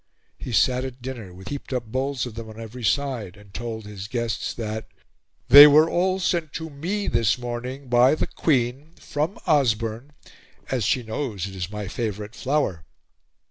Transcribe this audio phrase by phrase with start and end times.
[0.39, 3.85] He sat at dinner with heaped up bowls of them on every side, and told
[3.85, 4.87] his guests that
[5.47, 10.13] "they were all sent to me this morning by the Queen from Osborne,
[10.71, 12.83] as she knows it is my favorite flower."